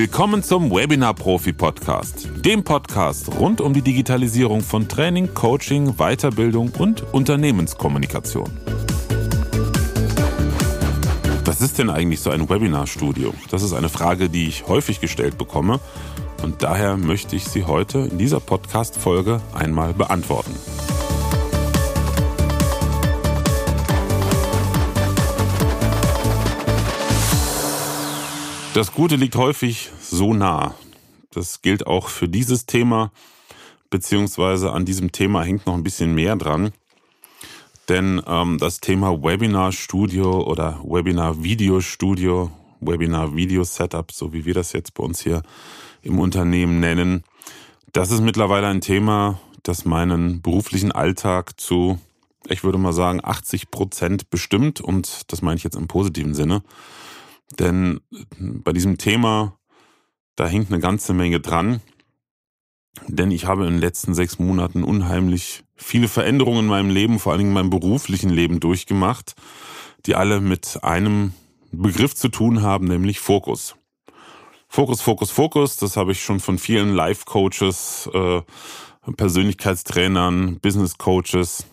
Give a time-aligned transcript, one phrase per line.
[0.00, 6.70] Willkommen zum Webinar Profi Podcast, dem Podcast rund um die Digitalisierung von Training, Coaching, Weiterbildung
[6.78, 8.48] und Unternehmenskommunikation.
[11.44, 13.34] Was ist denn eigentlich so ein Webinarstudio?
[13.50, 15.80] Das ist eine Frage, die ich häufig gestellt bekomme
[16.44, 20.54] und daher möchte ich sie heute in dieser Podcast-Folge einmal beantworten.
[28.78, 30.72] Das Gute liegt häufig so nah.
[31.32, 33.10] Das gilt auch für dieses Thema,
[33.90, 36.70] beziehungsweise an diesem Thema hängt noch ein bisschen mehr dran.
[37.88, 44.44] Denn ähm, das Thema Webinar Studio oder Webinar Video Studio, Webinar Video Setup, so wie
[44.44, 45.42] wir das jetzt bei uns hier
[46.02, 47.24] im Unternehmen nennen,
[47.90, 51.98] das ist mittlerweile ein Thema, das meinen beruflichen Alltag zu,
[52.46, 54.80] ich würde mal sagen, 80 Prozent bestimmt.
[54.80, 56.62] Und das meine ich jetzt im positiven Sinne.
[57.58, 58.00] Denn
[58.38, 59.58] bei diesem Thema,
[60.36, 61.80] da hängt eine ganze Menge dran.
[63.06, 67.32] Denn ich habe in den letzten sechs Monaten unheimlich viele Veränderungen in meinem Leben, vor
[67.32, 69.34] allen Dingen in meinem beruflichen Leben durchgemacht,
[70.06, 71.32] die alle mit einem
[71.70, 73.76] Begriff zu tun haben, nämlich Fokus.
[74.68, 78.42] Fokus, Fokus, Fokus, das habe ich schon von vielen Life-Coaches, äh,
[79.16, 81.64] Persönlichkeitstrainern, Business-Coaches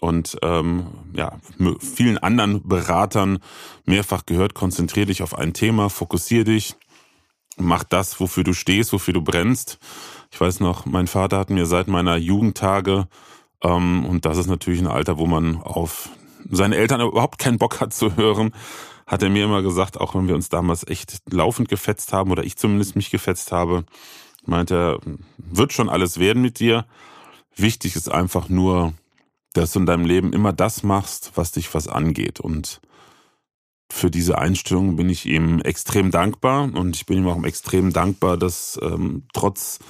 [0.00, 1.38] und ähm, ja,
[1.78, 3.38] vielen anderen Beratern
[3.84, 6.76] mehrfach gehört, konzentrier dich auf ein Thema, fokussier dich,
[7.56, 9.78] mach das, wofür du stehst, wofür du brennst.
[10.30, 13.08] Ich weiß noch, mein Vater hat mir seit meiner Jugendtage,
[13.62, 16.08] ähm, und das ist natürlich ein Alter, wo man auf
[16.48, 18.54] seine Eltern überhaupt keinen Bock hat zu hören,
[19.06, 22.44] hat er mir immer gesagt, auch wenn wir uns damals echt laufend gefetzt haben oder
[22.44, 23.84] ich zumindest mich gefetzt habe,
[24.46, 25.00] meint er,
[25.36, 26.86] wird schon alles werden mit dir.
[27.56, 28.94] Wichtig ist einfach nur,
[29.52, 32.40] dass du in deinem Leben immer das machst, was dich was angeht.
[32.40, 32.80] Und
[33.90, 38.36] für diese Einstellung bin ich ihm extrem dankbar und ich bin ihm auch extrem dankbar,
[38.36, 39.80] dass ähm, trotz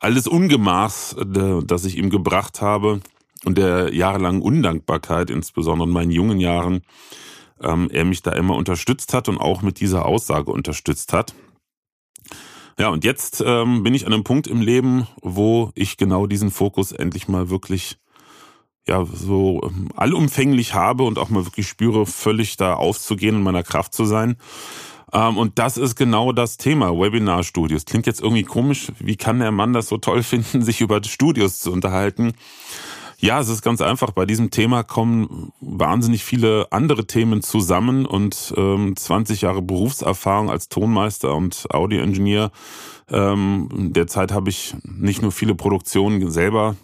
[0.00, 3.00] alles Ungemachs, äh, das ich ihm gebracht habe
[3.44, 6.82] und der jahrelangen Undankbarkeit, insbesondere in meinen jungen Jahren,
[7.60, 11.34] ähm, er mich da immer unterstützt hat und auch mit dieser Aussage unterstützt hat.
[12.78, 16.50] Ja, und jetzt ähm, bin ich an einem Punkt im Leben, wo ich genau diesen
[16.50, 17.98] Fokus endlich mal wirklich
[18.86, 23.62] ja so ähm, allumfänglich habe und auch mal wirklich spüre, völlig da aufzugehen und meiner
[23.62, 24.36] Kraft zu sein.
[25.12, 27.84] Ähm, und das ist genau das Thema, Webinarstudios.
[27.84, 31.60] Klingt jetzt irgendwie komisch, wie kann der Mann das so toll finden, sich über Studios
[31.60, 32.32] zu unterhalten?
[33.18, 34.10] Ja, es ist ganz einfach.
[34.10, 40.68] Bei diesem Thema kommen wahnsinnig viele andere Themen zusammen und ähm, 20 Jahre Berufserfahrung als
[40.68, 42.50] Tonmeister und Audioingenieur.
[43.08, 46.74] Ähm, derzeit habe ich nicht nur viele Produktionen selber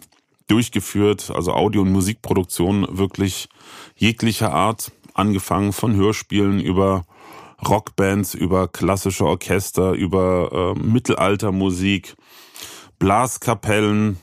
[0.49, 3.49] durchgeführt, also Audio- und Musikproduktion wirklich
[3.95, 7.05] jeglicher Art, angefangen von Hörspielen über
[7.67, 12.15] Rockbands, über klassische Orchester, über äh, Mittelaltermusik,
[12.99, 14.17] Blaskapellen,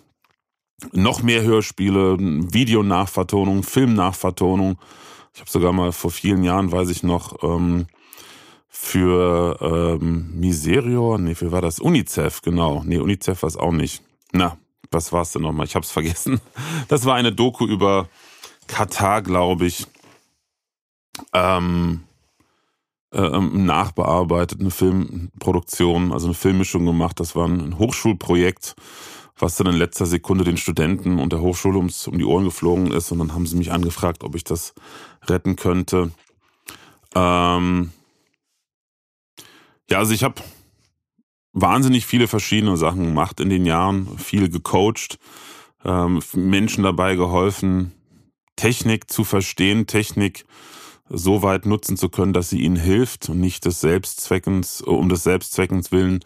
[0.92, 4.78] noch mehr Hörspiele, Videonachvertonung, Filmnachvertonung.
[5.34, 7.86] Ich habe sogar mal vor vielen Jahren, weiß ich noch, ähm,
[8.68, 11.80] für ähm, Miserio, nee, wie war das?
[11.80, 12.82] UNICEF, genau.
[12.84, 14.02] Nee, UNICEF war es auch nicht.
[14.32, 14.58] Na,
[14.90, 15.66] was war es denn nochmal?
[15.66, 16.40] Ich habe es vergessen.
[16.88, 18.08] Das war eine Doku über
[18.66, 19.86] Katar, glaube ich.
[21.32, 22.04] Ähm,
[23.12, 27.18] äh, ähm, nachbearbeitet, eine Filmproduktion, also eine Filmmischung gemacht.
[27.18, 28.74] Das war ein Hochschulprojekt,
[29.38, 32.92] was dann in letzter Sekunde den Studenten und der Hochschule ums, um die Ohren geflogen
[32.92, 33.12] ist.
[33.12, 34.74] Und dann haben sie mich angefragt, ob ich das
[35.26, 36.10] retten könnte.
[37.14, 37.92] Ähm
[39.88, 40.42] ja, also ich habe
[41.56, 45.18] wahnsinnig viele verschiedene Sachen gemacht in den Jahren, viel gecoacht,
[45.84, 47.92] ähm, Menschen dabei geholfen,
[48.56, 50.44] Technik zu verstehen, Technik
[51.08, 55.22] so weit nutzen zu können, dass sie ihnen hilft und nicht des Selbstzweckens, um des
[55.22, 56.20] Selbstzweckens willen.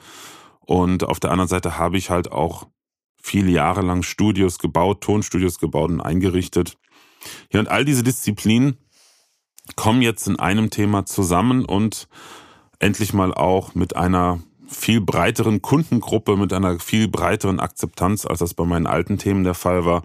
[0.61, 2.67] Und auf der anderen Seite habe ich halt auch
[3.23, 6.77] viele Jahre lang Studios gebaut, Tonstudios gebaut und eingerichtet.
[7.53, 8.79] Ja, und all diese Disziplinen
[9.77, 12.09] kommen jetzt in einem Thema zusammen und
[12.81, 18.55] endlich mal auch mit einer viel breiteren Kundengruppe, mit einer viel breiteren Akzeptanz, als das
[18.55, 20.03] bei meinen alten Themen der Fall war.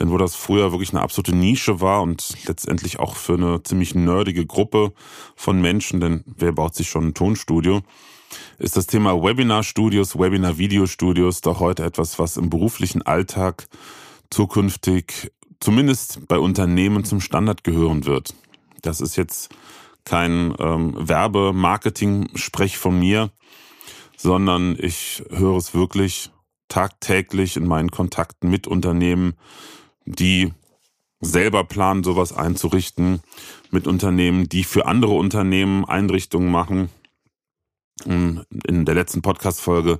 [0.00, 3.94] Denn wo das früher wirklich eine absolute Nische war und letztendlich auch für eine ziemlich
[3.94, 4.92] nerdige Gruppe
[5.36, 7.82] von Menschen, denn wer baut sich schon ein Tonstudio,
[8.58, 13.66] ist das Thema Webinar-Studios, Webinar-Videostudios doch heute etwas, was im beruflichen Alltag
[14.30, 18.34] zukünftig zumindest bei Unternehmen zum Standard gehören wird.
[18.80, 19.50] Das ist jetzt
[20.04, 23.30] kein ähm, Werbe-Marketing-Sprech von mir,
[24.22, 26.30] sondern ich höre es wirklich
[26.68, 29.34] tagtäglich in meinen Kontakten mit Unternehmen,
[30.04, 30.52] die
[31.20, 33.20] selber planen, sowas einzurichten,
[33.70, 36.88] mit Unternehmen, die für andere Unternehmen Einrichtungen machen.
[38.04, 39.98] In der letzten Podcast-Folge,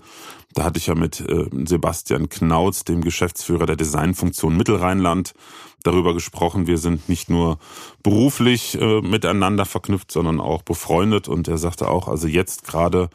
[0.54, 5.34] da hatte ich ja mit äh, Sebastian Knauz, dem Geschäftsführer der Designfunktion Mittelrheinland,
[5.82, 6.66] darüber gesprochen.
[6.66, 7.58] Wir sind nicht nur
[8.02, 11.28] beruflich äh, miteinander verknüpft, sondern auch befreundet.
[11.28, 13.08] Und er sagte auch, also jetzt gerade,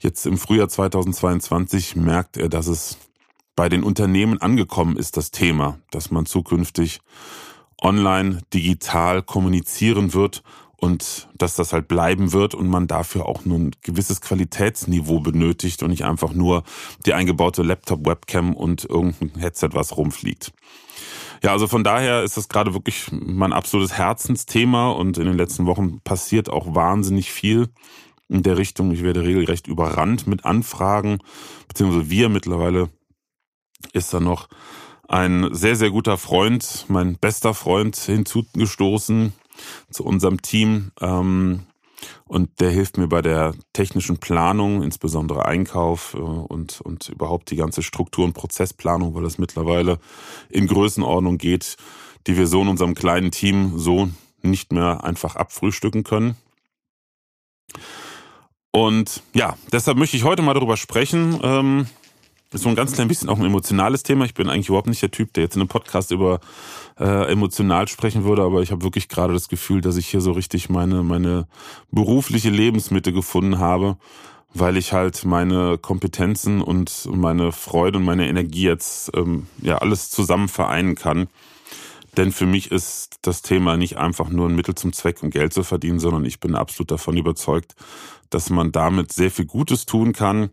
[0.00, 2.98] jetzt im Frühjahr 2022 merkt er, dass es
[3.56, 7.00] bei den Unternehmen angekommen ist, das Thema, dass man zukünftig
[7.80, 10.42] online digital kommunizieren wird
[10.80, 15.82] und dass das halt bleiben wird und man dafür auch nur ein gewisses Qualitätsniveau benötigt
[15.82, 16.62] und nicht einfach nur
[17.04, 20.52] die eingebaute Laptop-Webcam und irgendein Headset, was rumfliegt.
[21.42, 25.66] Ja, also von daher ist das gerade wirklich mein absolutes Herzensthema und in den letzten
[25.66, 27.68] Wochen passiert auch wahnsinnig viel
[28.28, 28.92] in der Richtung.
[28.92, 31.18] Ich werde regelrecht überrannt mit Anfragen,
[31.66, 32.88] beziehungsweise wir mittlerweile
[33.92, 34.48] ist da noch
[35.08, 39.32] ein sehr, sehr guter Freund, mein bester Freund hinzugestoßen
[39.90, 40.92] zu unserem Team.
[41.00, 41.60] Ähm,
[42.26, 47.56] und der hilft mir bei der technischen Planung, insbesondere Einkauf äh, und, und überhaupt die
[47.56, 49.98] ganze Struktur- und Prozessplanung, weil das mittlerweile
[50.48, 51.76] in Größenordnung geht,
[52.26, 54.08] die wir so in unserem kleinen Team so
[54.42, 56.36] nicht mehr einfach abfrühstücken können.
[58.70, 61.40] Und ja, deshalb möchte ich heute mal darüber sprechen.
[62.54, 64.24] So ein ganz klein bisschen auch ein emotionales Thema.
[64.24, 66.40] Ich bin eigentlich überhaupt nicht der Typ, der jetzt in einem Podcast über
[66.98, 70.32] äh, emotional sprechen würde, aber ich habe wirklich gerade das Gefühl, dass ich hier so
[70.32, 71.46] richtig meine, meine
[71.90, 73.98] berufliche Lebensmitte gefunden habe,
[74.54, 80.08] weil ich halt meine Kompetenzen und meine Freude und meine Energie jetzt ähm, ja alles
[80.08, 81.28] zusammen vereinen kann.
[82.16, 85.52] Denn für mich ist das Thema nicht einfach nur ein Mittel zum Zweck, um Geld
[85.52, 87.76] zu verdienen, sondern ich bin absolut davon überzeugt,
[88.30, 90.48] dass man damit sehr viel Gutes tun kann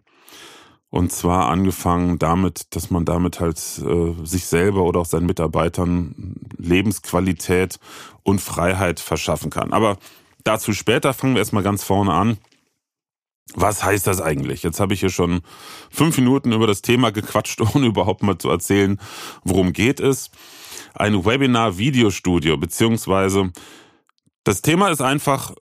[0.96, 6.38] und zwar angefangen damit, dass man damit halt äh, sich selber oder auch seinen Mitarbeitern
[6.58, 7.80] Lebensqualität
[8.24, 9.74] und Freiheit verschaffen kann.
[9.74, 9.98] Aber
[10.46, 12.38] dazu später fangen wir erstmal ganz vorne an.
[13.56, 14.64] Was heißt das eigentlich?
[14.64, 15.42] Jetzt habe ich hier schon
[15.92, 18.98] fünf Minuten über das Thema gequatscht, ohne überhaupt mal zu erzählen,
[19.44, 20.32] worum geht es.
[20.94, 23.52] Ein Webinar-Videostudio, beziehungsweise
[24.46, 25.54] das Thema ist einfach,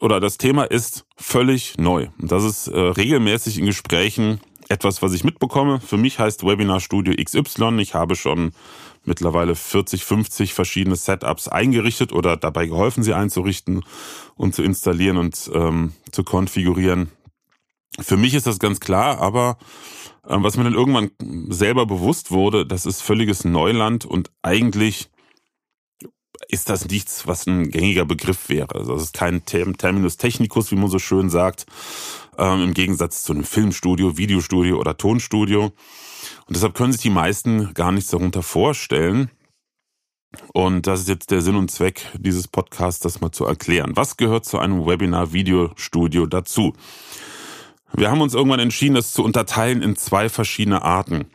[0.00, 2.08] oder das Thema ist völlig neu.
[2.20, 5.80] Und das ist äh, regelmäßig in Gesprächen etwas, was ich mitbekomme.
[5.80, 7.80] Für mich heißt Webinar Studio XY.
[7.80, 8.52] Ich habe schon
[9.04, 13.84] mittlerweile 40, 50 verschiedene Setups eingerichtet oder dabei geholfen, sie einzurichten
[14.36, 17.10] und zu installieren und ähm, zu konfigurieren.
[17.98, 19.58] Für mich ist das ganz klar, aber
[20.26, 21.10] äh, was mir dann irgendwann
[21.48, 25.10] selber bewusst wurde, das ist völliges Neuland und eigentlich
[26.52, 28.74] ist das nichts, was ein gängiger Begriff wäre.
[28.74, 31.66] Also das ist kein Terminus technicus, wie man so schön sagt,
[32.38, 35.64] ähm, im Gegensatz zu einem Filmstudio, Videostudio oder Tonstudio.
[35.64, 39.30] Und deshalb können sich die meisten gar nichts darunter vorstellen.
[40.52, 43.92] Und das ist jetzt der Sinn und Zweck dieses Podcasts, das mal zu erklären.
[43.96, 46.74] Was gehört zu einem Webinar-Videostudio dazu?
[47.92, 51.26] Wir haben uns irgendwann entschieden, das zu unterteilen in zwei verschiedene Arten.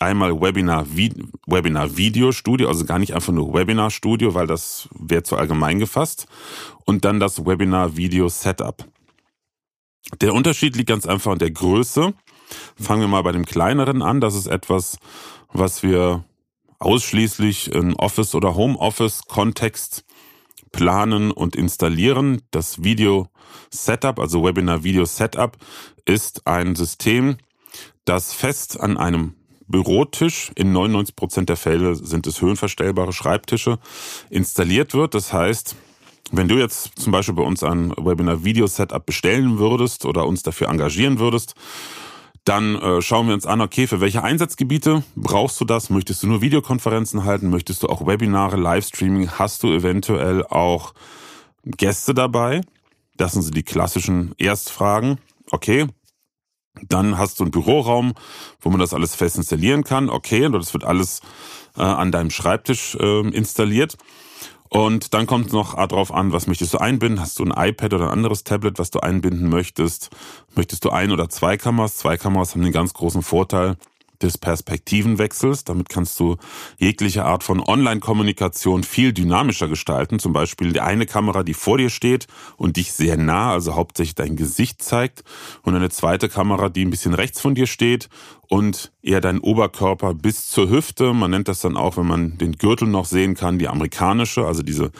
[0.00, 5.22] Einmal Webinar, Webinar Video Studio, also gar nicht einfach nur Webinar Studio, weil das wäre
[5.22, 6.26] zu allgemein gefasst.
[6.86, 8.88] Und dann das Webinar Video Setup.
[10.22, 12.14] Der Unterschied liegt ganz einfach in der Größe.
[12.80, 14.22] Fangen wir mal bei dem kleineren an.
[14.22, 14.96] Das ist etwas,
[15.52, 16.24] was wir
[16.78, 20.06] ausschließlich in Office- oder Homeoffice-Kontext
[20.72, 22.40] planen und installieren.
[22.50, 23.28] Das Video
[23.70, 25.58] Setup, also Webinar Video Setup,
[26.06, 27.36] ist ein System,
[28.06, 29.34] das fest an einem
[29.70, 33.78] Bürotisch, in 99 Prozent der Fälle sind es höhenverstellbare Schreibtische,
[34.28, 35.14] installiert wird.
[35.14, 35.76] Das heißt,
[36.32, 41.18] wenn du jetzt zum Beispiel bei uns ein Webinar-Video-Setup bestellen würdest oder uns dafür engagieren
[41.18, 41.54] würdest,
[42.44, 45.90] dann äh, schauen wir uns an, okay, für welche Einsatzgebiete brauchst du das?
[45.90, 47.50] Möchtest du nur Videokonferenzen halten?
[47.50, 49.30] Möchtest du auch Webinare, Livestreaming?
[49.32, 50.94] Hast du eventuell auch
[51.64, 52.62] Gäste dabei?
[53.16, 55.18] Das sind so die klassischen Erstfragen.
[55.50, 55.86] Okay,
[56.88, 58.14] dann hast du einen Büroraum,
[58.60, 60.08] wo man das alles fest installieren kann.
[60.08, 61.20] Okay, das wird alles
[61.76, 63.96] äh, an deinem Schreibtisch äh, installiert.
[64.68, 67.20] Und dann kommt noch darauf an, was möchtest du einbinden?
[67.20, 70.10] Hast du ein iPad oder ein anderes Tablet, was du einbinden möchtest?
[70.54, 71.96] Möchtest du ein oder zwei Kameras?
[71.96, 73.76] Zwei Kameras haben den ganz großen Vorteil,
[74.22, 75.64] des Perspektivenwechsels.
[75.64, 76.36] Damit kannst du
[76.78, 80.18] jegliche Art von Online-Kommunikation viel dynamischer gestalten.
[80.18, 84.14] Zum Beispiel die eine Kamera, die vor dir steht und dich sehr nah, also hauptsächlich
[84.14, 85.24] dein Gesicht zeigt.
[85.62, 88.08] Und eine zweite Kamera, die ein bisschen rechts von dir steht
[88.48, 91.14] und eher deinen Oberkörper bis zur Hüfte.
[91.14, 94.62] Man nennt das dann auch, wenn man den Gürtel noch sehen kann, die amerikanische, also
[94.62, 94.90] diese,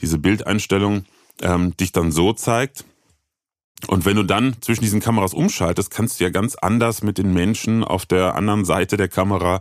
[0.00, 1.04] diese Bildeinstellung,
[1.42, 2.84] ähm, dich dann so zeigt.
[3.88, 7.32] Und wenn du dann zwischen diesen Kameras umschaltest, kannst du ja ganz anders mit den
[7.32, 9.60] Menschen auf der anderen Seite der Kamera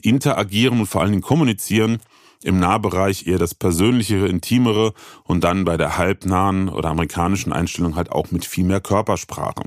[0.00, 1.98] interagieren und vor allen Dingen kommunizieren.
[2.44, 8.12] Im Nahbereich eher das persönlichere, intimere und dann bei der halbnahen oder amerikanischen Einstellung halt
[8.12, 9.64] auch mit viel mehr Körpersprache.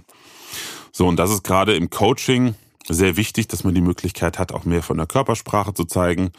[0.93, 2.55] So, und das ist gerade im Coaching
[2.87, 6.31] sehr wichtig, dass man die Möglichkeit hat, auch mehr von der Körpersprache zu zeigen.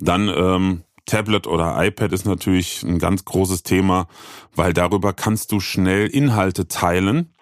[0.00, 4.08] Dann ähm, Tablet oder iPad ist natürlich ein ganz großes Thema,
[4.54, 7.32] weil darüber kannst du schnell Inhalte teilen.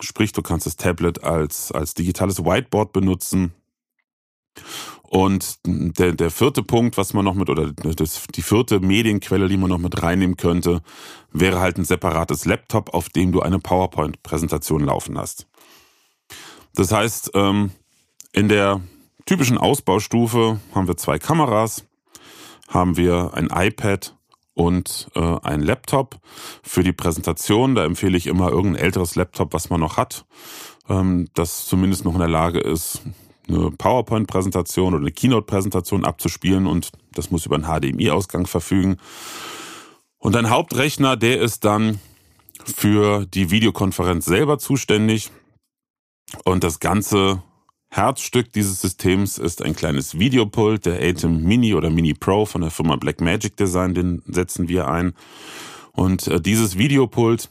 [0.00, 3.52] Sprich, du kannst das Tablet als, als digitales Whiteboard benutzen.
[5.02, 9.56] Und der, der vierte Punkt, was man noch mit, oder das, die vierte Medienquelle, die
[9.56, 10.82] man noch mit reinnehmen könnte,
[11.32, 15.46] wäre halt ein separates Laptop, auf dem du eine PowerPoint-Präsentation laufen hast.
[16.74, 17.70] Das heißt, ähm,
[18.32, 18.82] in der
[19.24, 21.87] typischen Ausbaustufe haben wir zwei Kameras,
[22.68, 24.14] haben wir ein iPad
[24.54, 26.18] und äh, ein Laptop.
[26.62, 30.24] Für die Präsentation, da empfehle ich immer irgendein älteres Laptop, was man noch hat,
[30.88, 33.02] ähm, das zumindest noch in der Lage ist,
[33.48, 38.98] eine PowerPoint-Präsentation oder eine Keynote-Präsentation abzuspielen und das muss über einen HDMI-Ausgang verfügen.
[40.18, 42.00] Und ein Hauptrechner, der ist dann
[42.64, 45.30] für die Videokonferenz selber zuständig
[46.44, 47.42] und das Ganze
[47.90, 52.70] Herzstück dieses Systems ist ein kleines Videopult, der Atem Mini oder Mini Pro von der
[52.70, 55.14] Firma Blackmagic Design, den setzen wir ein.
[55.92, 57.48] Und äh, dieses Videopult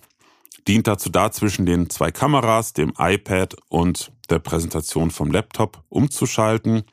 [0.68, 6.84] dient dazu da, zwischen den zwei Kameras, dem iPad und der Präsentation vom Laptop umzuschalten.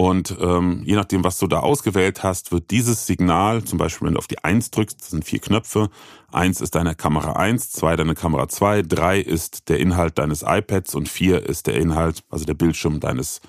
[0.00, 4.14] Und ähm, je nachdem, was du da ausgewählt hast, wird dieses Signal, zum Beispiel wenn
[4.14, 5.90] du auf die 1 drückst, das sind vier Knöpfe,
[6.30, 10.94] 1 ist deine Kamera 1, 2 deine Kamera 2, 3 ist der Inhalt deines iPads
[10.94, 13.40] und 4 ist der Inhalt, also der Bildschirm deines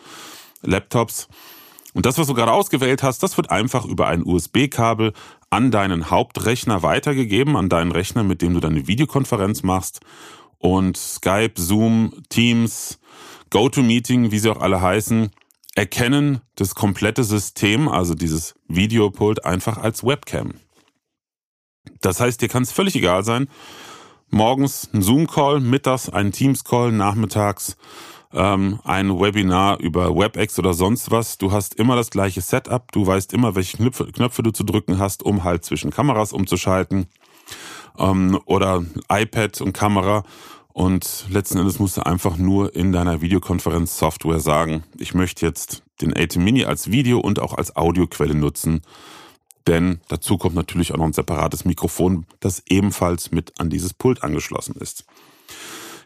[0.63, 1.27] Laptops.
[1.93, 5.13] Und das, was du gerade ausgewählt hast, das wird einfach über ein USB-Kabel
[5.51, 9.99] an deinen Hauptrechner weitergegeben, an deinen Rechner, mit dem du deine Videokonferenz machst.
[10.57, 12.99] Und Skype, Zoom, Teams,
[13.51, 15.29] GoToMeeting, wie sie auch alle heißen,
[15.79, 20.55] erkennen das komplette System, also dieses Videopult, einfach als Webcam.
[22.01, 23.47] Das heißt, dir kann es völlig egal sein,
[24.29, 27.77] morgens ein Zoom-Call, mittags ein Teams-Call, nachmittags
[28.33, 31.37] ähm, ein Webinar über WebEx oder sonst was.
[31.37, 34.99] Du hast immer das gleiche Setup, du weißt immer, welche Knöpfe, Knöpfe du zu drücken
[34.99, 37.07] hast, um halt zwischen Kameras umzuschalten
[37.97, 40.25] ähm, oder iPad und Kamera
[40.73, 46.15] und letzten Endes musst du einfach nur in deiner Videokonferenzsoftware sagen, ich möchte jetzt den
[46.15, 48.81] ATEM Mini als Video und auch als Audioquelle nutzen.
[49.67, 54.23] Denn dazu kommt natürlich auch noch ein separates Mikrofon, das ebenfalls mit an dieses Pult
[54.23, 55.05] angeschlossen ist.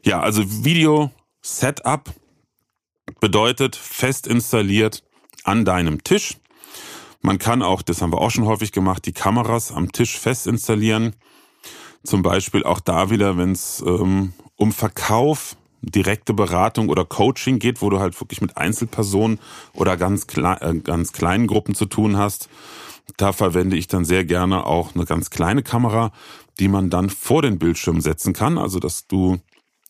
[0.03, 2.09] Ja, also Video Setup
[3.19, 5.03] bedeutet fest installiert
[5.43, 6.37] an deinem Tisch.
[7.21, 10.47] Man kann auch, das haben wir auch schon häufig gemacht, die Kameras am Tisch fest
[10.47, 11.15] installieren.
[12.03, 17.81] Zum Beispiel auch da wieder, wenn es ähm, um Verkauf, direkte Beratung oder Coaching geht,
[17.81, 19.39] wo du halt wirklich mit Einzelpersonen
[19.73, 22.49] oder ganz, klein, äh, ganz kleinen Gruppen zu tun hast.
[23.17, 26.11] Da verwende ich dann sehr gerne auch eine ganz kleine Kamera,
[26.59, 28.57] die man dann vor den Bildschirm setzen kann.
[28.57, 29.39] Also, dass du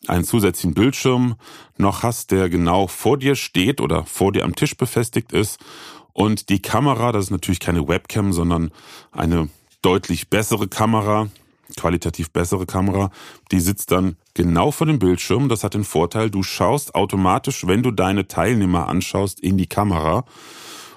[0.07, 1.35] einen zusätzlichen Bildschirm
[1.77, 5.59] noch hast, der genau vor dir steht oder vor dir am Tisch befestigt ist.
[6.11, 8.71] Und die Kamera, das ist natürlich keine Webcam, sondern
[9.11, 9.49] eine
[9.81, 11.29] deutlich bessere Kamera,
[11.77, 13.09] qualitativ bessere Kamera,
[13.51, 15.49] die sitzt dann genau vor dem Bildschirm.
[15.49, 20.25] Das hat den Vorteil, du schaust automatisch, wenn du deine Teilnehmer anschaust, in die Kamera.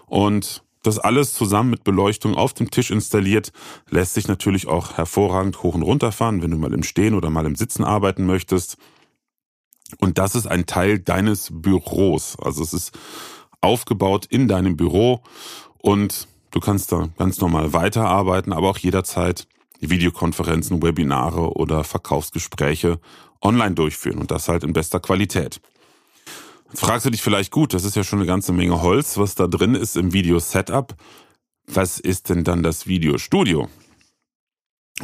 [0.07, 3.53] Und das alles zusammen mit Beleuchtung auf dem Tisch installiert,
[3.91, 7.31] lässt sich natürlich auch hervorragend hoch und runter fahren, wenn du mal im Stehen oder
[7.31, 8.77] mal im Sitzen arbeiten möchtest.
[9.99, 12.37] Und das ist ein Teil deines Büros.
[12.41, 12.97] Also es ist
[13.61, 15.23] aufgebaut in deinem Büro
[15.79, 19.47] und du kannst da ganz normal weiterarbeiten, aber auch jederzeit
[19.81, 23.01] Videokonferenzen, Webinare oder Verkaufsgespräche
[23.43, 25.61] online durchführen und das halt in bester Qualität.
[26.71, 29.35] Jetzt fragst du dich vielleicht, gut, das ist ja schon eine ganze Menge Holz, was
[29.35, 30.95] da drin ist im Video-Setup.
[31.67, 33.69] Was ist denn dann das Videostudio?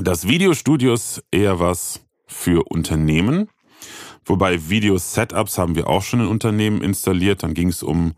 [0.01, 3.49] Das Videostudio ist eher was für Unternehmen,
[4.25, 7.43] wobei Video-Setups haben wir auch schon in Unternehmen installiert.
[7.43, 8.15] Dann ging es um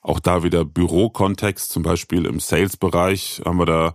[0.00, 3.94] auch da wieder Bürokontext, zum Beispiel im Sales-Bereich haben wir da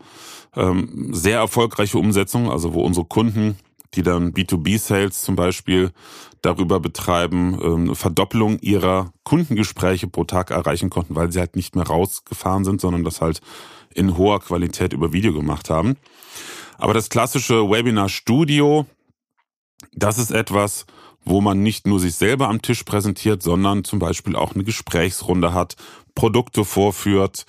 [0.56, 3.58] ähm, sehr erfolgreiche Umsetzungen, also wo unsere Kunden,
[3.94, 5.92] die dann B2B-Sales zum Beispiel
[6.42, 11.88] darüber betreiben, ähm, Verdoppelung ihrer Kundengespräche pro Tag erreichen konnten, weil sie halt nicht mehr
[11.88, 13.42] rausgefahren sind, sondern das halt
[13.94, 15.98] in hoher Qualität über Video gemacht haben.
[16.78, 18.86] Aber das klassische Webinar-Studio,
[19.94, 20.86] das ist etwas,
[21.26, 25.54] wo man nicht nur sich selber am Tisch präsentiert, sondern zum Beispiel auch eine Gesprächsrunde
[25.54, 25.76] hat,
[26.16, 27.46] Produkte vorführt,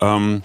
[0.00, 0.42] ähm,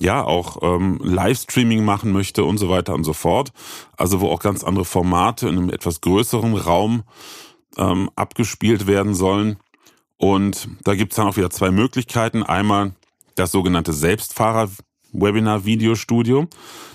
[0.00, 3.52] ja, auch ähm, Livestreaming machen möchte und so weiter und so fort.
[3.96, 7.02] Also wo auch ganz andere Formate in einem etwas größeren Raum
[7.76, 9.56] ähm, abgespielt werden sollen.
[10.16, 12.42] Und da gibt's dann auch wieder zwei Möglichkeiten.
[12.42, 12.92] Einmal
[13.34, 14.70] das sogenannte Selbstfahrer
[15.12, 16.48] Webinar-Videostudio.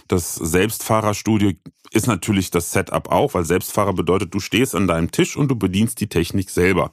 [0.07, 1.53] Das Selbstfahrerstudio
[1.91, 5.55] ist natürlich das Setup auch, weil Selbstfahrer bedeutet, du stehst an deinem Tisch und du
[5.55, 6.91] bedienst die Technik selber.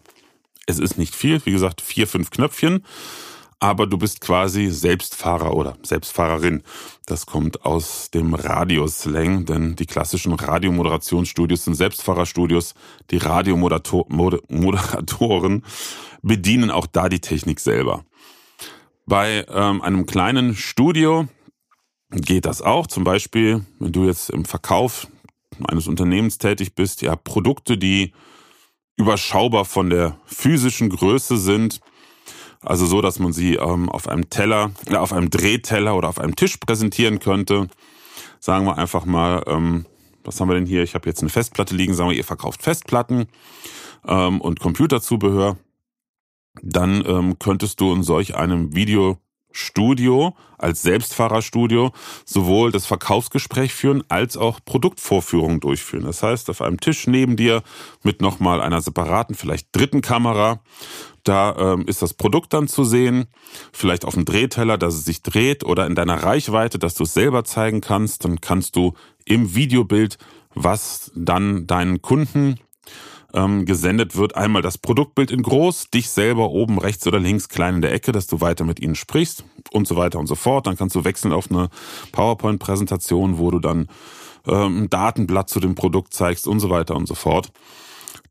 [0.67, 2.85] Es ist nicht viel, wie gesagt, vier, fünf Knöpfchen,
[3.61, 6.63] aber du bist quasi Selbstfahrer oder Selbstfahrerin.
[7.05, 12.73] Das kommt aus dem Radioslang, denn die klassischen Radiomoderationsstudios sind Selbstfahrerstudios.
[13.11, 15.63] Die Radiomoderatoren
[16.23, 18.07] bedienen auch da die Technik selber.
[19.07, 21.29] Bei ähm, einem kleinen Studio
[22.11, 22.87] geht das auch.
[22.87, 25.07] Zum Beispiel, wenn du jetzt im Verkauf
[25.69, 28.15] eines Unternehmens tätig bist, ja, Produkte, die
[28.97, 31.83] überschaubar von der physischen Größe sind,
[32.63, 36.19] also so, dass man sie ähm, auf einem Teller, äh, auf einem Drehteller oder auf
[36.19, 37.69] einem Tisch präsentieren könnte.
[38.39, 39.87] Sagen wir einfach mal, ähm,
[40.25, 40.83] was haben wir denn hier?
[40.83, 43.27] Ich habe jetzt eine Festplatte liegen, sagen wir, ihr verkauft Festplatten
[44.07, 45.57] ähm, und Computerzubehör
[46.63, 48.75] dann ähm, könntest du in solch einem
[49.51, 51.93] Videostudio als Selbstfahrerstudio
[52.25, 56.05] sowohl das Verkaufsgespräch führen als auch Produktvorführungen durchführen.
[56.05, 57.63] Das heißt, auf einem Tisch neben dir
[58.03, 60.61] mit nochmal einer separaten, vielleicht dritten Kamera,
[61.25, 63.27] da ähm, ist das Produkt dann zu sehen,
[63.73, 67.15] vielleicht auf dem Drehteller, dass es sich dreht oder in deiner Reichweite, dass du es
[67.15, 68.25] selber zeigen kannst.
[68.25, 70.19] Dann kannst du im Videobild,
[70.55, 72.57] was dann deinen Kunden
[73.35, 74.37] ähm, gesendet wird.
[74.37, 78.13] Einmal das Produktbild in groß, dich selber oben rechts oder links klein in der Ecke,
[78.13, 80.67] dass du weiter mit ihnen sprichst und so weiter und so fort.
[80.67, 81.69] Dann kannst du wechseln auf eine
[82.13, 83.89] PowerPoint-Präsentation, wo du dann
[84.47, 87.53] ähm, ein Datenblatt zu dem Produkt zeigst und so weiter und so fort.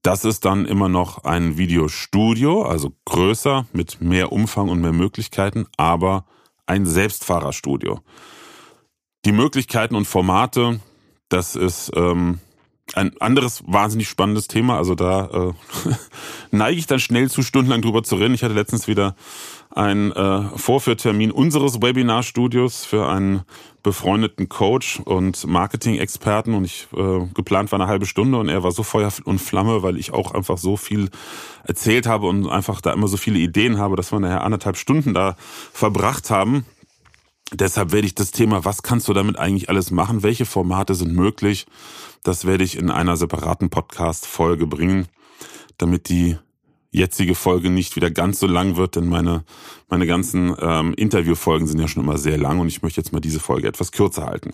[0.01, 5.65] Das ist dann immer noch ein Videostudio, also größer, mit mehr Umfang und mehr Möglichkeiten,
[5.75, 6.25] aber
[6.65, 7.99] ein Selbstfahrerstudio.
[9.25, 10.79] Die Möglichkeiten und Formate,
[11.27, 12.39] das ist ähm,
[12.95, 14.77] ein anderes wahnsinnig spannendes Thema.
[14.77, 15.93] Also da äh,
[16.51, 18.33] neige ich dann schnell zu stundenlang drüber zu reden.
[18.33, 19.15] Ich hatte letztens wieder
[19.71, 23.41] einen äh, Vorführtermin unseres Webinarstudios für einen
[23.83, 28.71] befreundeten Coach und Marketing-Experten und ich äh, geplant war eine halbe Stunde und er war
[28.71, 31.09] so Feuer und Flamme, weil ich auch einfach so viel
[31.63, 35.13] erzählt habe und einfach da immer so viele Ideen habe, dass wir nachher anderthalb Stunden
[35.13, 35.35] da
[35.71, 36.65] verbracht haben.
[37.51, 41.13] Deshalb werde ich das Thema, was kannst du damit eigentlich alles machen, welche Formate sind
[41.13, 41.65] möglich,
[42.23, 45.07] das werde ich in einer separaten Podcast-Folge bringen,
[45.77, 46.37] damit die
[46.91, 49.43] jetzige Folge nicht wieder ganz so lang wird, denn meine,
[49.87, 53.19] meine ganzen ähm, Interviewfolgen sind ja schon immer sehr lang und ich möchte jetzt mal
[53.19, 54.51] diese Folge etwas kürzer halten.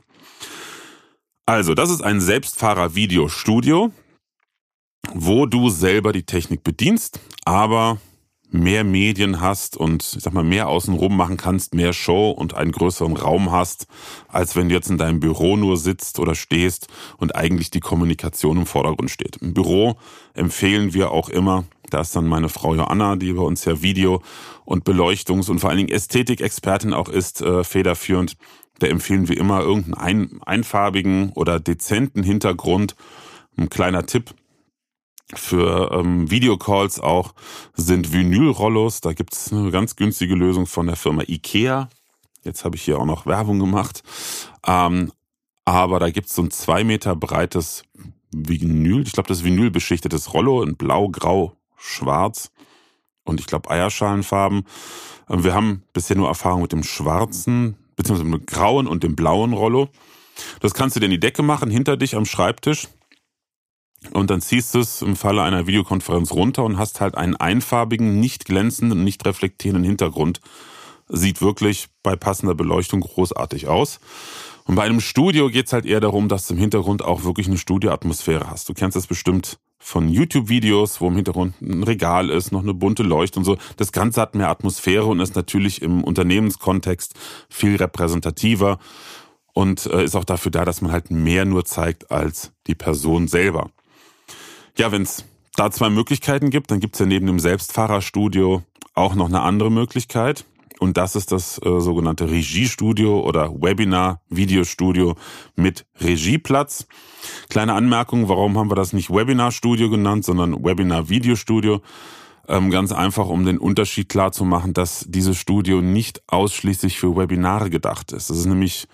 [1.46, 3.92] Also, das ist ein Selbstfahrer-Videostudio,
[5.14, 8.00] wo du selber die Technik bedienst, aber
[8.60, 12.72] mehr Medien hast und ich sag mal mehr außenrum machen kannst, mehr Show und einen
[12.72, 13.88] größeren Raum hast,
[14.28, 16.88] als wenn du jetzt in deinem Büro nur sitzt oder stehst
[17.18, 19.38] und eigentlich die Kommunikation im Vordergrund steht.
[19.38, 19.96] Im Büro
[20.34, 24.22] empfehlen wir auch immer, da ist dann meine Frau Joanna, die bei uns ja Video-
[24.66, 28.38] und Beleuchtungs- und vor allen Dingen Ästhetikexpertin auch ist, äh, federführend.
[28.80, 32.96] Da empfehlen wir immer irgendeinen einfarbigen oder dezenten Hintergrund.
[33.58, 34.34] Ein kleiner Tipp,
[35.34, 37.34] für ähm, Videocalls auch
[37.74, 39.02] sind Vinylrollos.
[39.02, 41.90] Da gibt's eine ganz günstige Lösung von der Firma IKEA.
[42.44, 44.04] Jetzt habe ich hier auch noch Werbung gemacht.
[44.68, 45.12] Ähm,
[45.66, 47.84] aber da gibt's so ein zwei Meter breites
[48.32, 49.02] Vinyl.
[49.02, 52.52] Ich glaube, das Vinyl beschichtetes Rollo in blau, grau, schwarz
[53.24, 54.66] und ich glaube Eierschalenfarben.
[55.30, 59.16] Ähm, wir haben bisher nur Erfahrung mit dem schwarzen, beziehungsweise mit dem grauen und dem
[59.16, 59.90] blauen Rollo.
[60.60, 62.88] Das kannst du dir in die Decke machen, hinter dich am Schreibtisch.
[64.12, 68.20] Und dann ziehst du es im Falle einer Videokonferenz runter und hast halt einen einfarbigen,
[68.20, 70.42] nicht glänzenden, nicht reflektierenden Hintergrund.
[71.08, 74.00] Sieht wirklich bei passender Beleuchtung großartig aus.
[74.66, 77.58] Und bei einem Studio geht's halt eher darum, dass du im Hintergrund auch wirklich eine
[77.58, 78.68] Studioatmosphäre hast.
[78.68, 83.04] Du kennst das bestimmt von YouTube-Videos, wo im Hintergrund ein Regal ist, noch eine bunte
[83.04, 83.58] Leuchte und so.
[83.78, 87.14] Das Ganze hat mehr Atmosphäre und ist natürlich im Unternehmenskontext
[87.50, 88.80] viel repräsentativer
[89.54, 93.28] und äh, ist auch dafür da, dass man halt mehr nur zeigt als die Person
[93.28, 93.70] selber.
[94.78, 95.24] Ja, wenn es
[95.56, 99.72] da zwei Möglichkeiten gibt, dann gibt es ja neben dem Selbstfahrerstudio auch noch eine andere
[99.72, 100.44] Möglichkeit.
[100.80, 105.16] Und das ist das äh, sogenannte Regiestudio oder Webinar-Videostudio
[105.56, 106.88] mit Regieplatz.
[107.50, 111.82] Kleine Anmerkung, warum haben wir das nicht Webinar-Studio genannt, sondern Webinar-Videostudio?
[112.50, 117.16] Ähm, ganz einfach, um den Unterschied klar zu machen, dass dieses Studio nicht ausschließlich für
[117.16, 118.30] Webinare gedacht ist.
[118.30, 118.88] Das ist nämlich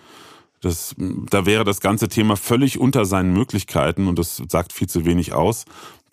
[0.62, 5.04] das, da wäre das ganze Thema völlig unter seinen Möglichkeiten und das sagt viel zu
[5.04, 5.64] wenig aus.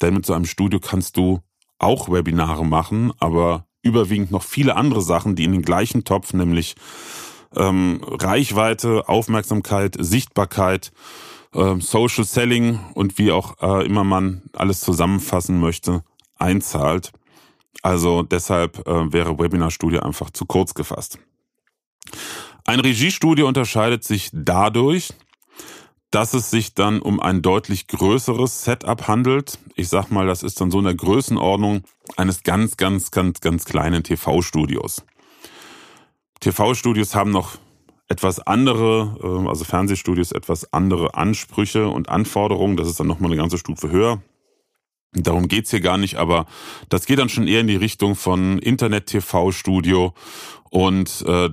[0.01, 1.41] Denn mit so einem Studio kannst du
[1.77, 6.75] auch Webinare machen, aber überwiegend noch viele andere Sachen, die in den gleichen Topf, nämlich
[7.55, 10.91] ähm, Reichweite, Aufmerksamkeit, Sichtbarkeit,
[11.53, 16.03] äh, Social Selling und wie auch äh, immer man alles zusammenfassen möchte,
[16.37, 17.11] einzahlt.
[17.83, 21.19] Also deshalb äh, wäre Webinar Studio einfach zu kurz gefasst.
[22.69, 25.09] Ein Regiestudio unterscheidet sich dadurch,
[26.11, 29.57] dass es sich dann um ein deutlich größeres Setup handelt.
[29.73, 31.81] Ich sag mal, das ist dann so in der Größenordnung
[32.15, 35.03] eines ganz, ganz, ganz, ganz kleinen TV-Studios.
[36.41, 37.57] TV-Studios haben noch
[38.07, 42.77] etwas andere, ähm, also Fernsehstudios etwas andere Ansprüche und Anforderungen.
[42.77, 44.21] Das ist dann nochmal eine ganze Stufe höher.
[45.13, 46.45] Darum geht's hier gar nicht, aber
[46.89, 50.13] das geht dann schon eher in die Richtung von Internet-TV-Studio
[50.69, 51.49] und äh,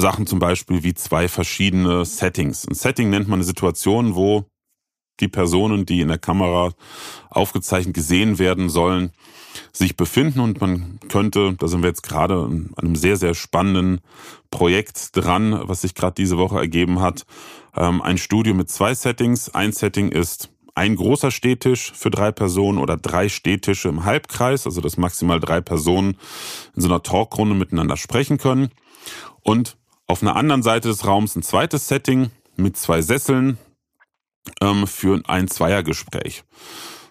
[0.00, 2.66] Sachen zum Beispiel wie zwei verschiedene Settings.
[2.66, 4.46] Ein Setting nennt man eine Situation, wo
[5.20, 6.72] die Personen, die in der Kamera
[7.28, 9.12] aufgezeichnet gesehen werden sollen,
[9.72, 14.00] sich befinden und man könnte, da sind wir jetzt gerade an einem sehr, sehr spannenden
[14.50, 17.26] Projekt dran, was sich gerade diese Woche ergeben hat,
[17.76, 19.50] ähm, ein Studio mit zwei Settings.
[19.50, 24.80] Ein Setting ist ein großer Stehtisch für drei Personen oder drei Stehtische im Halbkreis, also
[24.80, 26.16] dass maximal drei Personen
[26.74, 28.70] in so einer Talkrunde miteinander sprechen können.
[29.42, 29.76] Und
[30.10, 33.58] auf einer anderen Seite des Raums ein zweites Setting mit zwei Sesseln
[34.60, 36.42] ähm, für ein Zweiergespräch.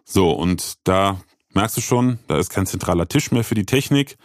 [0.04, 1.22] So, und da
[1.54, 4.18] merkst du schon, da ist kein zentraler Tisch mehr für die Technik.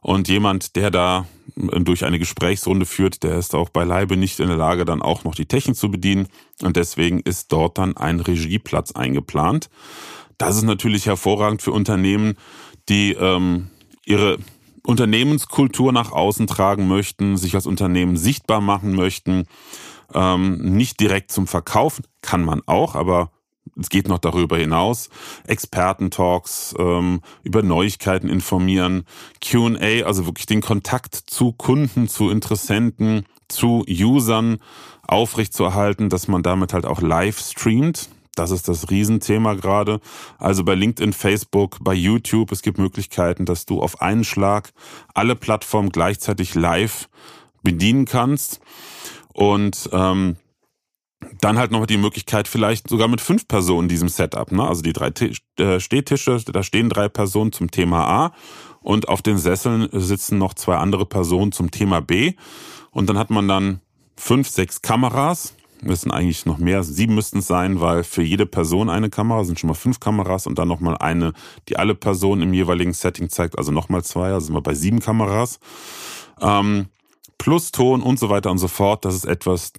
[0.00, 4.48] Und jemand, der da äh, durch eine Gesprächsrunde führt, der ist auch beileibe nicht in
[4.48, 6.28] der Lage, dann auch noch die Technik zu bedienen.
[6.62, 9.68] Und deswegen ist dort dann ein Regieplatz eingeplant.
[10.38, 12.36] Das ist natürlich hervorragend für Unternehmen,
[12.88, 13.70] die ähm,
[14.06, 14.38] ihre
[14.84, 19.46] Unternehmenskultur nach außen tragen möchten, sich als Unternehmen sichtbar machen möchten,
[20.14, 23.30] ähm, nicht direkt zum Verkaufen, kann man auch, aber
[23.78, 25.10] es geht noch darüber hinaus.
[25.46, 29.04] Experten-Talks, ähm, über Neuigkeiten informieren,
[29.40, 34.58] QA, also wirklich den Kontakt zu Kunden, zu Interessenten, zu Usern
[35.06, 38.08] aufrechtzuerhalten, dass man damit halt auch live streamt.
[38.40, 40.00] Das ist das Riesenthema gerade.
[40.38, 44.72] Also bei LinkedIn, Facebook, bei YouTube, es gibt Möglichkeiten, dass du auf einen Schlag
[45.12, 47.10] alle Plattformen gleichzeitig live
[47.62, 48.60] bedienen kannst.
[49.34, 50.36] Und ähm,
[51.40, 54.50] dann halt noch die Möglichkeit, vielleicht sogar mit fünf Personen in diesem Setup.
[54.52, 54.66] Ne?
[54.66, 55.12] Also die drei
[55.58, 58.32] äh, Stehtische, da stehen drei Personen zum Thema A
[58.80, 62.32] und auf den Sesseln sitzen noch zwei andere Personen zum Thema B.
[62.90, 63.80] Und dann hat man dann
[64.16, 68.88] fünf, sechs Kameras müssen eigentlich noch mehr, sieben müssten es sein, weil für jede Person
[68.88, 71.32] eine Kamera sind schon mal fünf Kameras und dann nochmal eine,
[71.68, 75.00] die alle Personen im jeweiligen Setting zeigt, also nochmal zwei, also sind wir bei sieben
[75.00, 75.58] Kameras.
[76.40, 76.86] Ähm,
[77.38, 79.04] plus Ton und so weiter und so fort.
[79.04, 79.72] Das ist etwas,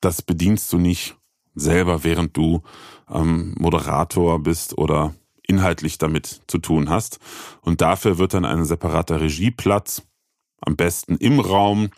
[0.00, 1.16] das bedienst du nicht
[1.54, 2.62] selber, während du
[3.12, 5.14] ähm, Moderator bist oder
[5.46, 7.18] inhaltlich damit zu tun hast.
[7.62, 10.02] Und dafür wird dann ein separater Regieplatz,
[10.60, 11.90] am besten im Raum,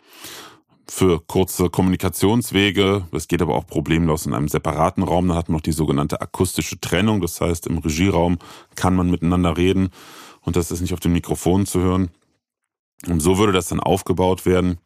[0.91, 3.07] für kurze Kommunikationswege.
[3.13, 5.29] Das geht aber auch problemlos in einem separaten Raum.
[5.29, 7.21] Da hat man noch die sogenannte akustische Trennung.
[7.21, 8.39] Das heißt, im Regieraum
[8.75, 9.91] kann man miteinander reden
[10.41, 12.11] und das ist nicht auf dem Mikrofon zu hören.
[13.07, 14.79] Und so würde das dann aufgebaut werden,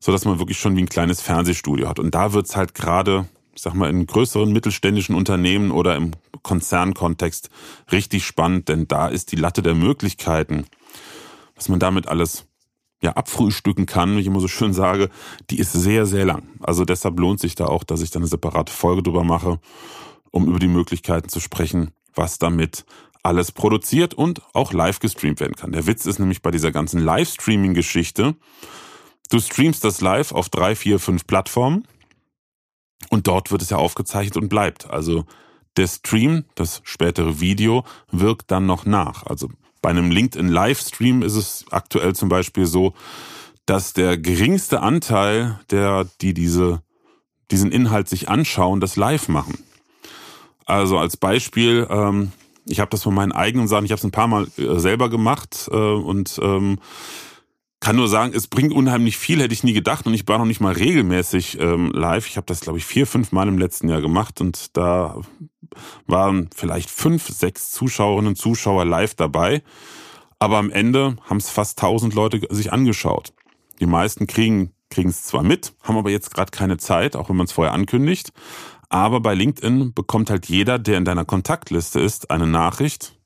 [0.00, 2.00] so dass man wirklich schon wie ein kleines Fernsehstudio hat.
[2.00, 6.10] Und da wird's halt gerade, ich sag mal, in größeren mittelständischen Unternehmen oder im
[6.42, 7.50] Konzernkontext
[7.92, 10.66] richtig spannend, denn da ist die Latte der Möglichkeiten,
[11.54, 12.49] was man damit alles
[13.02, 15.08] ja, abfrühstücken kann, wie ich immer so schön sage,
[15.48, 16.42] die ist sehr, sehr lang.
[16.60, 19.58] Also deshalb lohnt sich da auch, dass ich da eine separate Folge drüber mache,
[20.30, 22.84] um über die Möglichkeiten zu sprechen, was damit
[23.22, 25.72] alles produziert und auch live gestreamt werden kann.
[25.72, 28.34] Der Witz ist nämlich bei dieser ganzen Livestreaming-Geschichte,
[29.30, 31.86] du streamst das live auf drei, vier, fünf Plattformen
[33.08, 34.90] und dort wird es ja aufgezeichnet und bleibt.
[34.90, 35.24] Also
[35.76, 39.24] der Stream, das spätere Video, wirkt dann noch nach.
[39.26, 39.48] Also
[39.82, 42.94] bei einem LinkedIn Livestream ist es aktuell zum Beispiel so,
[43.66, 46.82] dass der geringste Anteil der, die diese,
[47.50, 49.58] diesen Inhalt sich anschauen, das live machen.
[50.66, 52.32] Also als Beispiel, ähm,
[52.66, 55.08] ich habe das von meinen eigenen Sachen, ich habe es ein paar Mal äh, selber
[55.08, 56.78] gemacht äh, und ähm,
[57.80, 60.44] kann nur sagen, es bringt unheimlich viel, hätte ich nie gedacht und ich war noch
[60.44, 62.26] nicht mal regelmäßig ähm, live.
[62.26, 65.20] Ich habe das, glaube ich, vier, fünf Mal im letzten Jahr gemacht und da
[66.06, 69.62] waren vielleicht fünf, sechs Zuschauerinnen und Zuschauer live dabei.
[70.38, 73.32] Aber am Ende haben es fast tausend Leute sich angeschaut.
[73.80, 77.46] Die meisten kriegen es zwar mit, haben aber jetzt gerade keine Zeit, auch wenn man
[77.46, 78.32] es vorher ankündigt.
[78.88, 83.16] Aber bei LinkedIn bekommt halt jeder, der in deiner Kontaktliste ist, eine Nachricht.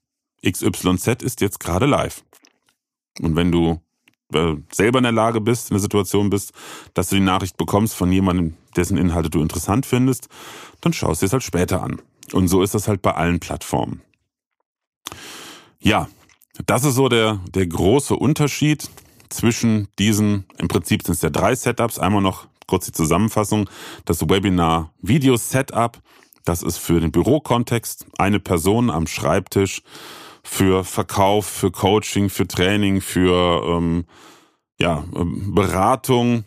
[0.47, 2.23] XYZ ist jetzt gerade live.
[3.21, 3.81] Und wenn du
[4.35, 6.53] äh, selber in der Lage bist, in der Situation bist,
[6.93, 10.29] dass du die Nachricht bekommst von jemandem, dessen Inhalte du interessant findest,
[10.81, 12.03] dann schaust du es halt später an.
[12.33, 14.03] Und so ist das halt bei allen Plattformen.
[15.81, 16.09] Ja,
[16.67, 18.89] das ist so der, der große Unterschied
[19.29, 21.99] zwischen diesen, im Prinzip sind es ja drei Setups.
[21.99, 23.69] Einmal noch kurz die Zusammenfassung.
[24.05, 26.01] Das Webinar Video Setup,
[26.45, 29.83] das ist für den Bürokontext eine Person am Schreibtisch
[30.43, 34.05] für Verkauf, für Coaching, für Training, für ähm,
[34.79, 36.45] ja, ähm, Beratung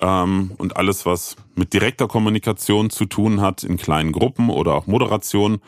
[0.00, 4.86] ähm, und alles, was mit direkter Kommunikation zu tun hat, in kleinen Gruppen oder auch
[4.86, 5.60] Moderation.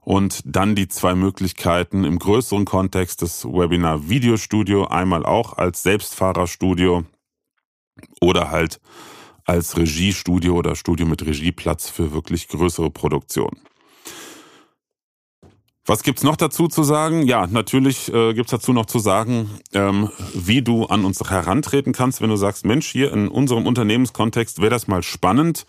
[0.00, 7.04] Und dann die zwei Möglichkeiten im größeren Kontext des Webinar Videostudio, einmal auch als Selbstfahrerstudio
[8.20, 8.80] oder halt
[9.44, 13.60] als Regiestudio oder Studio mit Regieplatz für wirklich größere Produktionen.
[15.92, 17.26] Was gibt's noch dazu zu sagen?
[17.26, 22.22] Ja, natürlich äh, gibt's dazu noch zu sagen, ähm, wie du an uns herantreten kannst,
[22.22, 25.66] wenn du sagst, Mensch, hier in unserem Unternehmenskontext wäre das mal spannend,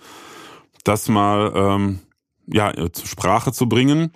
[0.86, 2.00] das mal ähm,
[2.48, 4.14] ja zur Sprache zu bringen.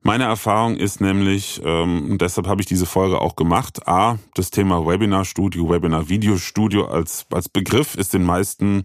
[0.00, 4.50] Meine Erfahrung ist nämlich, ähm, und deshalb habe ich diese Folge auch gemacht, a, das
[4.50, 8.84] Thema Webinar-Studio, Webinar-Videostudio als, als Begriff ist den meisten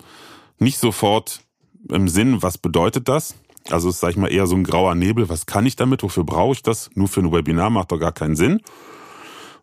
[0.60, 1.46] nicht sofort
[1.88, 3.36] im Sinn, was bedeutet das?
[3.70, 5.30] Also ist, sag ich mal, eher so ein grauer Nebel.
[5.30, 6.04] Was kann ich damit?
[6.04, 6.90] Wofür brauche ich das?
[6.96, 8.62] Nur für ein Webinar macht doch gar keinen Sinn.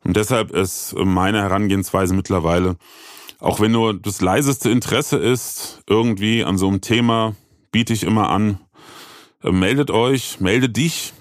[0.04, 2.76] Und deshalb ist meine Herangehensweise mittlerweile,
[3.40, 7.34] auch wenn nur das leiseste Interesse ist, irgendwie an so einem Thema,
[7.70, 8.58] biete ich immer an,
[9.42, 11.12] äh, meldet euch, melde dich,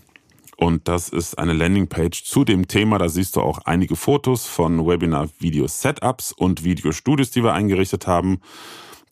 [0.57, 2.99] Und das ist eine Landingpage zu dem Thema.
[2.99, 8.41] Da siehst du auch einige Fotos von Webinar-Video-Setups und Videostudios, die wir eingerichtet haben.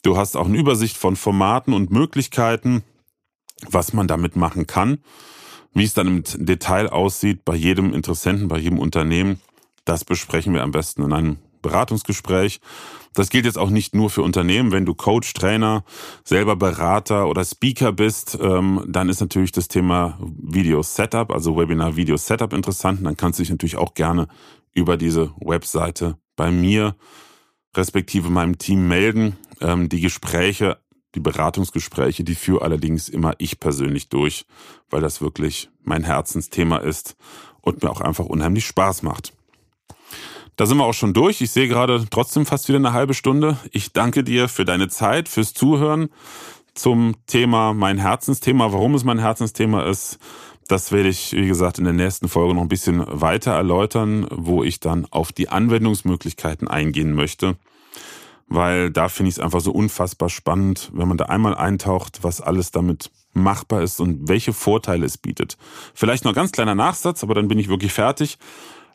[0.03, 2.83] Du hast auch eine Übersicht von Formaten und Möglichkeiten,
[3.69, 4.99] was man damit machen kann.
[5.75, 9.41] Wie es dann im Detail aussieht bei jedem Interessenten, bei jedem Unternehmen,
[9.85, 12.61] das besprechen wir am besten in einem Beratungsgespräch.
[13.15, 14.73] Das gilt jetzt auch nicht nur für Unternehmen.
[14.73, 15.85] Wenn du Coach, Trainer,
[16.25, 21.97] selber Berater oder Speaker bist, ähm, dann ist natürlich das Thema Video Setup, also Webinar
[21.97, 23.01] Video Setup interessant.
[23.05, 24.29] Dann kannst du dich natürlich auch gerne
[24.73, 26.97] über diese Webseite bei mir
[27.77, 29.37] respektive meinem Team melden.
[29.61, 30.79] Ähm, die Gespräche
[31.15, 34.47] die Beratungsgespräche, die führe allerdings immer ich persönlich durch,
[34.91, 37.17] weil das wirklich mein Herzensthema ist
[37.61, 39.33] und mir auch einfach unheimlich Spaß macht.
[40.57, 41.41] Da sind wir auch schon durch.
[41.41, 43.59] Ich sehe gerade trotzdem fast wieder eine halbe Stunde.
[43.73, 46.11] Ich danke dir für deine Zeit, fürs Zuhören
[46.75, 50.19] zum Thema, mein Herzensthema, warum es mein Herzensthema ist.
[50.69, 54.65] Das werde ich, wie gesagt, in der nächsten Folge noch ein bisschen weiter erläutern, wo
[54.65, 57.57] ich dann auf die Anwendungsmöglichkeiten eingehen möchte
[58.47, 62.41] weil da finde ich es einfach so unfassbar spannend, wenn man da einmal eintaucht, was
[62.41, 65.57] alles damit machbar ist und welche Vorteile es bietet.
[65.95, 68.39] Vielleicht noch ein ganz kleiner Nachsatz, aber dann bin ich wirklich fertig.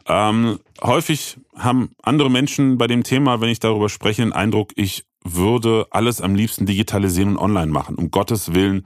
[0.07, 5.05] Ähm, häufig haben andere Menschen bei dem Thema, wenn ich darüber spreche, den Eindruck, ich
[5.23, 7.95] würde alles am liebsten digitalisieren und online machen.
[7.95, 8.85] Um Gottes Willen,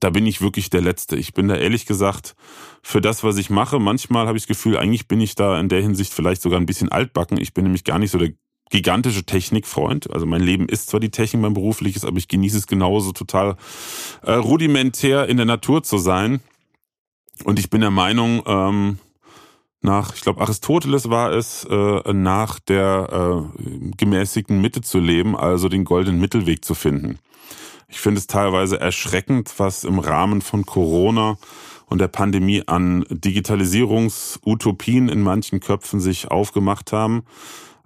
[0.00, 1.16] da bin ich wirklich der Letzte.
[1.16, 2.34] Ich bin da ehrlich gesagt
[2.82, 3.78] für das, was ich mache.
[3.78, 6.66] Manchmal habe ich das Gefühl, eigentlich bin ich da in der Hinsicht vielleicht sogar ein
[6.66, 7.38] bisschen altbacken.
[7.38, 8.32] Ich bin nämlich gar nicht so der
[8.70, 10.12] gigantische Technikfreund.
[10.12, 13.56] Also mein Leben ist zwar die Technik, mein berufliches, aber ich genieße es genauso total
[14.22, 16.40] äh, rudimentär in der Natur zu sein.
[17.44, 18.98] Und ich bin der Meinung, ähm,
[19.82, 25.68] nach, ich glaube, Aristoteles war es, äh, nach der äh, gemäßigten Mitte zu leben, also
[25.68, 27.18] den goldenen Mittelweg zu finden.
[27.88, 31.36] Ich finde es teilweise erschreckend, was im Rahmen von Corona
[31.86, 37.24] und der Pandemie an Digitalisierungsutopien in manchen Köpfen sich aufgemacht haben.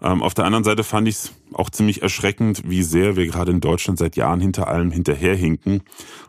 [0.00, 3.50] Ähm, auf der anderen Seite fand ich es auch ziemlich erschreckend, wie sehr wir gerade
[3.50, 5.82] in Deutschland seit Jahren hinter allem hinterherhinken.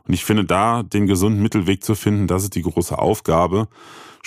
[0.07, 3.67] Und ich finde da den gesunden Mittelweg zu finden, das ist die große Aufgabe.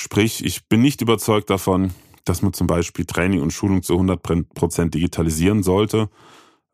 [0.00, 1.92] Sprich, ich bin nicht überzeugt davon,
[2.24, 6.08] dass man zum Beispiel Training und Schulung zu 100 Prozent digitalisieren sollte.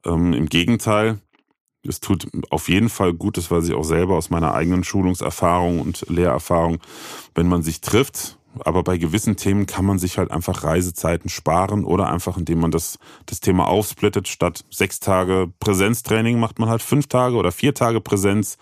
[0.04, 1.18] Ähm, Im Gegenteil,
[1.82, 5.80] es tut auf jeden Fall gut, das weiß ich auch selber aus meiner eigenen Schulungserfahrung
[5.80, 6.78] und Lehrerfahrung,
[7.34, 11.84] wenn man sich trifft aber bei gewissen Themen kann man sich halt einfach Reisezeiten sparen
[11.84, 14.28] oder einfach, indem man das, das Thema aufsplittet.
[14.28, 18.56] Statt sechs Tage Präsenztraining macht man halt fünf Tage oder vier Tage Präsenz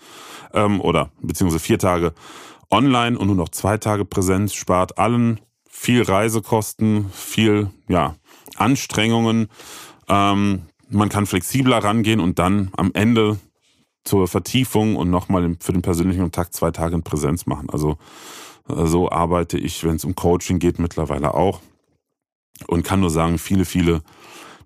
[0.53, 2.13] ähm, oder beziehungsweise vier Tage
[2.69, 8.15] online und nur noch zwei Tage Präsenz, spart allen viel Reisekosten, viel ja,
[8.55, 9.49] Anstrengungen.
[10.07, 13.39] Ähm, man kann flexibler rangehen und dann am Ende
[14.03, 17.69] zur Vertiefung und nochmal für den persönlichen Kontakt zwei Tage in Präsenz machen.
[17.69, 17.97] Also
[18.67, 21.61] so arbeite ich, wenn es um Coaching geht, mittlerweile auch.
[22.67, 24.01] Und kann nur sagen, viele, viele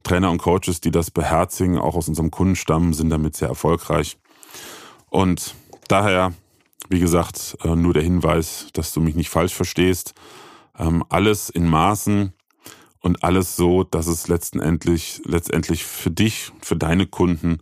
[0.04, 4.18] Trainer und Coaches, die das beherzigen, auch aus unserem Kundenstamm, sind damit sehr erfolgreich.
[5.10, 5.56] Und
[5.88, 6.34] daher,
[6.90, 10.14] wie gesagt, äh, nur der Hinweis, dass du mich nicht falsch verstehst.
[10.78, 12.34] Ähm, alles in Maßen
[13.00, 17.60] und alles so, dass es letztendlich, letztendlich für dich, für deine Kunden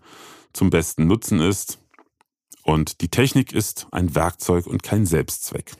[0.54, 1.80] zum besten Nutzen ist.
[2.64, 5.74] Und die Technik ist ein Werkzeug und kein Selbstzweck.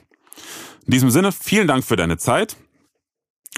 [0.86, 2.56] In diesem Sinne, vielen Dank für deine Zeit.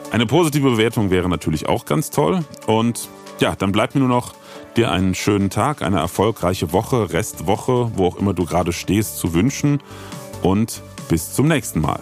[0.10, 2.43] Eine positive Bewertung wäre natürlich auch ganz toll.
[2.65, 3.07] Und
[3.39, 4.34] ja, dann bleibt mir nur noch
[4.75, 9.36] dir einen schönen Tag, eine erfolgreiche Woche, Restwoche, wo auch immer du gerade stehst, zu
[9.36, 9.79] wünschen.
[10.41, 12.01] Und bis zum nächsten Mal.